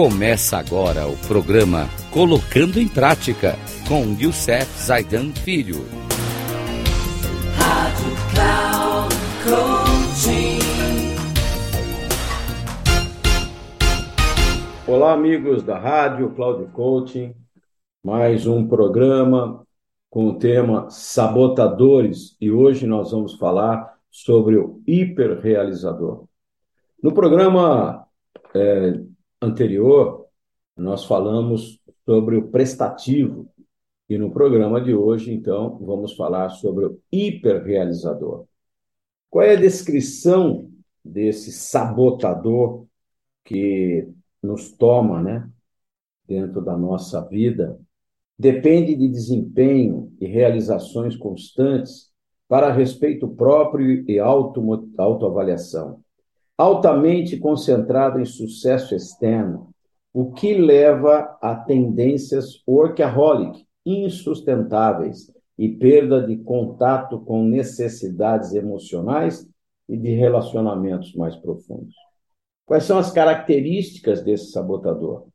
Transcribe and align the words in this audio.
Começa 0.00 0.56
agora 0.58 1.08
o 1.08 1.16
programa 1.26 1.88
Colocando 2.12 2.78
em 2.78 2.86
Prática 2.86 3.56
com 3.88 4.16
Youssef 4.16 4.64
Zaidan 4.80 5.32
Filho. 5.32 5.78
Rádio 7.56 8.14
Cloud 8.30 9.14
Coaching. 9.42 10.60
Olá, 14.86 15.14
amigos 15.14 15.64
da 15.64 15.76
Rádio 15.76 16.30
Cloud 16.30 16.70
Coaching. 16.70 17.34
Mais 18.00 18.46
um 18.46 18.68
programa 18.68 19.66
com 20.08 20.28
o 20.28 20.38
tema 20.38 20.88
Sabotadores 20.90 22.36
e 22.40 22.52
hoje 22.52 22.86
nós 22.86 23.10
vamos 23.10 23.34
falar 23.34 23.98
sobre 24.12 24.56
o 24.58 24.80
hiperrealizador. 24.86 26.26
No 27.02 27.12
programa 27.12 28.06
é, 28.54 29.00
anterior, 29.40 30.26
nós 30.76 31.04
falamos 31.04 31.80
sobre 32.04 32.36
o 32.36 32.48
prestativo 32.48 33.48
e 34.08 34.16
no 34.16 34.30
programa 34.30 34.80
de 34.80 34.94
hoje, 34.94 35.32
então, 35.32 35.78
vamos 35.78 36.14
falar 36.14 36.48
sobre 36.50 36.86
o 36.86 37.00
hiperrealizador. 37.12 38.46
Qual 39.28 39.44
é 39.44 39.52
a 39.52 39.60
descrição 39.60 40.70
desse 41.04 41.52
sabotador 41.52 42.86
que 43.44 44.08
nos 44.42 44.72
toma, 44.72 45.22
né, 45.22 45.50
dentro 46.26 46.62
da 46.62 46.76
nossa 46.76 47.20
vida? 47.20 47.78
Depende 48.38 48.94
de 48.94 49.08
desempenho 49.08 50.12
e 50.20 50.26
realizações 50.26 51.16
constantes 51.16 52.10
para 52.48 52.72
respeito 52.72 53.28
próprio 53.28 54.08
e 54.08 54.18
auto, 54.18 54.90
autoavaliação 54.96 56.02
altamente 56.58 57.36
concentrado 57.36 58.20
em 58.20 58.24
sucesso 58.24 58.92
externo, 58.92 59.70
o 60.12 60.32
que 60.32 60.54
leva 60.54 61.38
a 61.40 61.54
tendências 61.54 62.60
workaholic 62.66 63.64
insustentáveis 63.86 65.32
e 65.56 65.68
perda 65.68 66.20
de 66.20 66.36
contato 66.38 67.20
com 67.20 67.44
necessidades 67.44 68.52
emocionais 68.54 69.48
e 69.88 69.96
de 69.96 70.10
relacionamentos 70.10 71.14
mais 71.14 71.36
profundos. 71.36 71.94
Quais 72.66 72.84
são 72.84 72.98
as 72.98 73.12
características 73.12 74.20
desse 74.22 74.50
sabotador? 74.50 75.28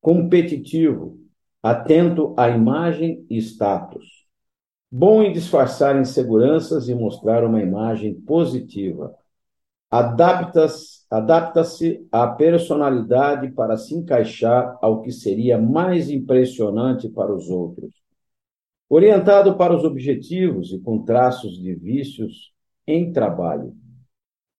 Competitivo, 0.00 1.18
atento 1.62 2.34
à 2.36 2.48
imagem 2.48 3.24
e 3.28 3.36
status. 3.38 4.26
Bom 4.90 5.22
em 5.22 5.32
disfarçar 5.32 6.00
inseguranças 6.00 6.88
e 6.88 6.94
mostrar 6.94 7.44
uma 7.44 7.62
imagem 7.62 8.14
positiva 8.14 9.14
adapta-se 9.90 11.00
adapta 11.10 11.62
à 12.12 12.28
personalidade 12.28 13.50
para 13.50 13.76
se 13.76 13.96
encaixar 13.96 14.78
ao 14.80 15.02
que 15.02 15.10
seria 15.10 15.58
mais 15.58 16.08
impressionante 16.08 17.08
para 17.08 17.34
os 17.34 17.50
outros. 17.50 17.92
Orientado 18.88 19.56
para 19.56 19.74
os 19.74 19.82
objetivos 19.82 20.72
e 20.72 20.78
com 20.78 21.02
traços 21.02 21.58
de 21.58 21.74
vícios 21.74 22.52
em 22.86 23.12
trabalho. 23.12 23.74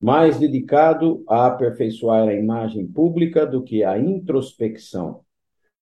Mais 0.00 0.38
dedicado 0.38 1.24
a 1.28 1.46
aperfeiçoar 1.46 2.28
a 2.28 2.34
imagem 2.34 2.86
pública 2.86 3.44
do 3.44 3.62
que 3.62 3.82
a 3.82 3.98
introspecção. 3.98 5.22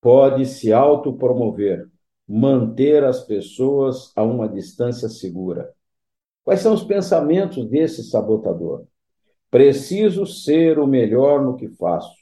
Pode 0.00 0.46
se 0.46 0.72
autopromover, 0.72 1.86
manter 2.26 3.04
as 3.04 3.22
pessoas 3.24 4.12
a 4.16 4.22
uma 4.22 4.48
distância 4.48 5.08
segura. 5.08 5.70
Quais 6.44 6.60
são 6.60 6.72
os 6.72 6.84
pensamentos 6.84 7.68
desse 7.68 8.04
sabotador? 8.04 8.86
Preciso 9.56 10.26
ser 10.26 10.78
o 10.78 10.86
melhor 10.86 11.42
no 11.42 11.56
que 11.56 11.66
faço. 11.66 12.14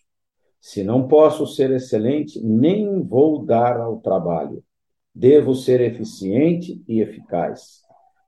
Se 0.61 0.85
não 0.85 1.09
posso 1.09 1.49
ser 1.49 1.73
excelente, 1.73 2.41
nem 2.41 3.03
vou 3.03 3.45
dar 3.45 3.81
ao 3.81 3.99
trabalho. 3.99 4.63
Devo 5.13 5.53
ser 5.53 5.81
eficiente 5.81 6.81
e 6.87 7.01
eficaz. 7.01 7.83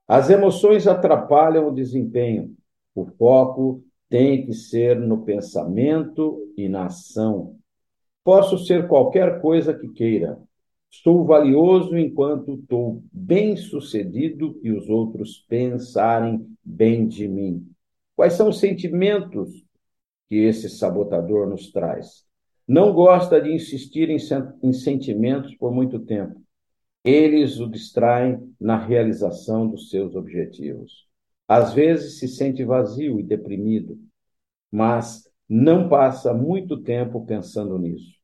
As 0.09 0.29
emoções 0.29 0.89
atrapalham 0.89 1.69
o 1.69 1.73
desempenho. 1.73 2.53
O 2.97 3.07
foco 3.07 3.81
tem 4.09 4.45
que 4.45 4.53
ser 4.53 4.99
no 4.99 5.23
pensamento 5.23 6.43
e 6.57 6.69
na 6.69 6.87
ação. 6.87 7.55
Posso 8.25 8.59
ser 8.59 8.89
qualquer 8.89 9.41
coisa 9.41 9.73
que 9.73 9.87
queira. 9.87 10.37
Sou 10.91 11.25
valioso 11.25 11.97
enquanto 11.97 12.55
estou 12.55 13.05
bem 13.13 13.55
sucedido 13.57 14.59
e 14.65 14.73
os 14.73 14.89
outros 14.89 15.47
pensarem 15.49 16.45
bem 16.65 17.07
de 17.07 17.29
mim. 17.29 17.76
Quais 18.17 18.33
são 18.33 18.49
os 18.49 18.59
sentimentos 18.59 19.65
que 20.29 20.37
esse 20.37 20.71
sabotador 20.71 21.47
nos 21.47 21.71
traz? 21.71 22.25
Não 22.67 22.93
gosta 22.93 23.41
de 23.41 23.53
insistir 23.53 24.11
em, 24.11 24.17
em 24.63 24.73
sentimentos 24.73 25.55
por 25.55 25.73
muito 25.73 26.01
tempo. 26.01 26.43
Eles 27.05 27.61
o 27.61 27.69
distraem 27.69 28.53
na 28.59 28.77
realização 28.77 29.69
dos 29.69 29.91
seus 29.91 30.17
objetivos. 30.17 31.07
Às 31.47 31.73
vezes 31.73 32.19
se 32.19 32.27
sente 32.27 32.65
vazio 32.65 33.21
e 33.21 33.23
deprimido, 33.23 33.97
mas 34.73 35.31
não 35.49 35.89
passa 35.89 36.35
muito 36.35 36.83
tempo 36.83 37.25
pensando 37.25 37.79
nisso. 37.79 38.17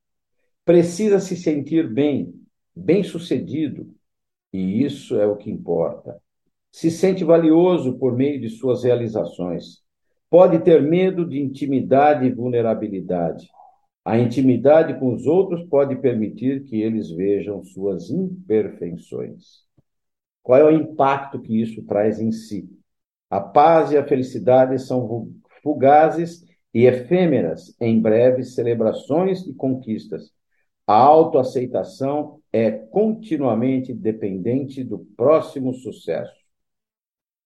Precisa 0.65 1.19
se 1.19 1.37
sentir 1.37 1.93
bem, 1.93 2.33
bem-sucedido, 2.75 3.93
e 4.51 4.83
isso 4.83 5.15
é 5.19 5.27
o 5.27 5.37
que 5.37 5.51
importa. 5.51 6.21
Se 6.73 6.89
sente 6.89 7.23
valioso 7.23 7.99
por 7.99 8.15
meio 8.15 8.41
de 8.41 8.49
suas 8.49 8.83
realizações 8.83 9.83
pode 10.27 10.57
ter 10.57 10.81
medo 10.81 11.23
de 11.23 11.39
intimidade 11.39 12.25
e 12.25 12.31
vulnerabilidade. 12.31 13.47
A 14.03 14.17
intimidade 14.17 14.99
com 14.99 15.13
os 15.13 15.27
outros 15.27 15.63
pode 15.69 15.95
permitir 15.97 16.63
que 16.63 16.81
eles 16.81 17.11
vejam 17.11 17.63
suas 17.63 18.09
imperfeições. 18.09 19.61
Qual 20.41 20.59
é 20.59 20.63
o 20.63 20.71
impacto 20.71 21.39
que 21.39 21.61
isso 21.61 21.83
traz 21.83 22.19
em 22.19 22.31
si? 22.31 22.67
A 23.29 23.39
paz 23.39 23.91
e 23.91 23.97
a 23.97 24.03
felicidade 24.03 24.79
são 24.79 25.31
fugazes 25.61 26.43
e 26.73 26.85
efêmeras 26.87 27.75
em 27.79 28.01
breves 28.01 28.55
celebrações 28.55 29.45
e 29.45 29.53
conquistas. 29.53 30.31
A 30.87 30.95
autoaceitação 30.95 32.39
é 32.51 32.71
continuamente 32.71 33.93
dependente 33.93 34.83
do 34.83 35.05
próximo 35.15 35.71
sucesso 35.75 36.42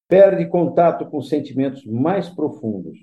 perde 0.08 0.46
contato 0.48 1.06
com 1.10 1.22
sentimentos 1.22 1.86
mais 1.86 2.30
profundos, 2.30 2.98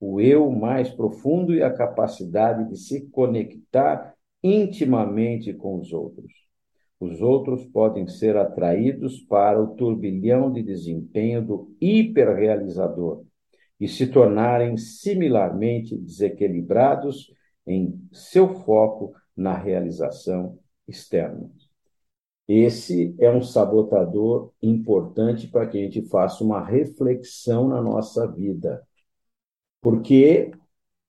o 0.00 0.20
eu 0.20 0.50
mais 0.50 0.90
profundo 0.90 1.54
e 1.54 1.62
a 1.62 1.72
capacidade 1.72 2.68
de 2.68 2.76
se 2.76 3.08
conectar 3.10 4.14
intimamente 4.42 5.52
com 5.52 5.78
os 5.78 5.92
outros. 5.92 6.32
Os 6.98 7.20
outros 7.20 7.64
podem 7.66 8.06
ser 8.06 8.36
atraídos 8.36 9.20
para 9.20 9.62
o 9.62 9.74
turbilhão 9.74 10.50
de 10.50 10.62
desempenho 10.62 11.44
do 11.44 11.76
hiperrealizador 11.80 13.24
e 13.78 13.86
se 13.86 14.06
tornarem 14.06 14.76
similarmente 14.78 15.96
desequilibrados 15.96 17.30
em 17.66 18.00
seu 18.12 18.48
foco 18.62 19.12
na 19.36 19.54
realização 19.54 20.58
externa. 20.88 21.50
Esse 22.48 23.14
é 23.18 23.30
um 23.30 23.42
sabotador 23.42 24.52
importante 24.62 25.48
para 25.48 25.66
que 25.66 25.78
a 25.78 25.80
gente 25.80 26.02
faça 26.08 26.44
uma 26.44 26.64
reflexão 26.64 27.68
na 27.68 27.82
nossa 27.82 28.26
vida. 28.26 28.82
Porque 29.80 30.52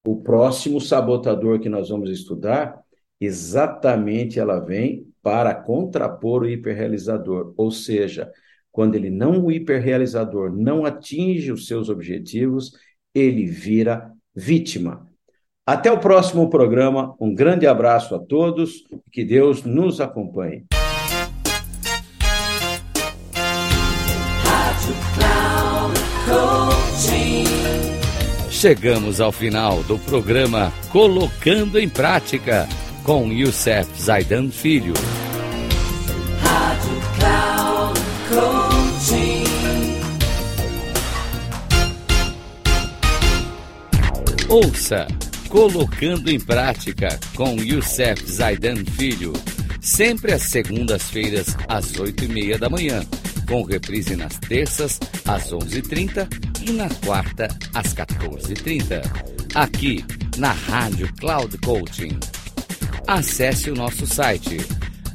o 0.06 0.22
próximo 0.22 0.82
sabotador 0.82 1.60
que 1.60 1.70
nós 1.70 1.90
vamos 1.90 2.10
estudar, 2.10 2.82
exatamente 3.20 4.40
ela 4.40 4.60
vem 4.60 5.08
para 5.22 5.54
contrapor 5.54 6.44
o 6.44 6.50
hiperrealizador, 6.50 7.54
ou 7.58 7.70
seja, 7.70 8.32
quando 8.72 8.96
ele 8.96 9.10
não 9.10 9.44
o 9.44 9.52
hiperrealizador 9.52 10.52
não 10.52 10.86
atinge 10.86 11.52
os 11.52 11.68
seus 11.68 11.90
objetivos, 11.90 12.72
ele 13.14 13.46
vira 13.46 14.12
vítima. 14.36 15.08
Até 15.66 15.92
o 15.92 16.00
próximo 16.00 16.50
programa. 16.50 17.14
Um 17.20 17.36
grande 17.36 17.68
abraço 17.68 18.16
a 18.16 18.20
todos. 18.20 18.84
Que 19.12 19.26
Deus 19.26 19.64
nos 19.64 20.00
acompanhe. 20.00 20.66
Chegamos 28.50 29.22
ao 29.22 29.32
final 29.32 29.84
do 29.84 30.00
programa 30.00 30.74
Colocando 30.90 31.78
em 31.78 31.88
Prática 31.88 32.68
com 33.04 33.32
Youssef 33.32 33.88
Zaidan 34.02 34.50
Filho. 34.50 34.96
Rádio 36.42 37.02
Cloud 37.20 38.00
Coaching. 38.30 39.44
Ouça 44.50 45.08
Colocando 45.50 46.32
em 46.32 46.40
Prática 46.40 47.20
com 47.36 47.58
Youssef 47.58 48.26
Zaidan 48.28 48.84
Filho. 48.98 49.34
Sempre 49.80 50.34
às 50.34 50.42
segundas-feiras, 50.42 51.56
às 51.68 52.00
oito 52.00 52.26
e 52.26 52.28
meia 52.28 52.58
da 52.58 52.68
manhã 52.68 53.06
com 53.48 53.64
reprise 53.64 54.16
nas 54.16 54.38
terças, 54.38 55.00
às 55.26 55.52
11h30 55.52 56.28
e 56.68 56.72
na 56.74 56.90
quarta, 57.06 57.48
às 57.74 57.94
14h30. 57.94 59.02
Aqui, 59.56 60.04
na 60.38 60.52
Rádio 60.52 61.08
Cloud 61.14 61.58
Coaching. 61.60 62.20
Acesse 63.08 63.72
o 63.72 63.76
nosso 63.76 64.06
site 64.06 64.58